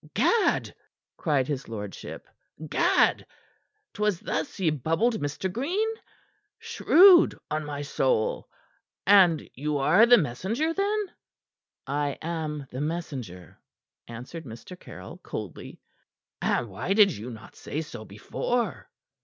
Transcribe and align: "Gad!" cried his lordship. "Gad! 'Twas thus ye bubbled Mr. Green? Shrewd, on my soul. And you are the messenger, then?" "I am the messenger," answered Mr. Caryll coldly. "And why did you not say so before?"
"Gad!" 0.15 0.73
cried 1.15 1.47
his 1.47 1.69
lordship. 1.69 2.27
"Gad! 2.67 3.23
'Twas 3.93 4.19
thus 4.19 4.59
ye 4.59 4.71
bubbled 4.71 5.19
Mr. 5.21 5.53
Green? 5.53 5.87
Shrewd, 6.57 7.37
on 7.51 7.65
my 7.65 7.83
soul. 7.83 8.49
And 9.05 9.47
you 9.53 9.77
are 9.77 10.07
the 10.07 10.17
messenger, 10.17 10.73
then?" 10.73 11.05
"I 11.85 12.17
am 12.19 12.65
the 12.71 12.81
messenger," 12.81 13.61
answered 14.07 14.45
Mr. 14.45 14.75
Caryll 14.79 15.19
coldly. 15.19 15.79
"And 16.41 16.67
why 16.69 16.93
did 16.93 17.11
you 17.15 17.29
not 17.29 17.55
say 17.55 17.81
so 17.81 18.03
before?" 18.03 18.89